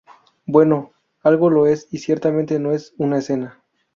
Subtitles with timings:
[0.47, 3.61] Bueno, algo lo es, y ciertamente no es una escena.